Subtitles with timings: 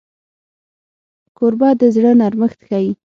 [1.37, 2.91] کوربه د زړه نرمښت ښيي.